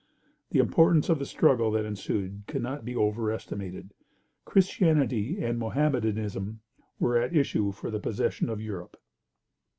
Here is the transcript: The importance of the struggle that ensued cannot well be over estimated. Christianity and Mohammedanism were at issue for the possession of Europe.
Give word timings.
The 0.49 0.57
importance 0.57 1.09
of 1.09 1.19
the 1.19 1.27
struggle 1.27 1.69
that 1.73 1.85
ensued 1.85 2.45
cannot 2.47 2.77
well 2.79 2.85
be 2.85 2.95
over 2.95 3.31
estimated. 3.31 3.93
Christianity 4.45 5.39
and 5.43 5.59
Mohammedanism 5.59 6.59
were 6.97 7.19
at 7.21 7.35
issue 7.35 7.71
for 7.71 7.91
the 7.91 7.99
possession 7.99 8.49
of 8.49 8.59
Europe. 8.59 8.97